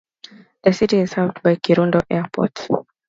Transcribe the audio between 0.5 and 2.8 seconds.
The city is served by Kirundo Airport.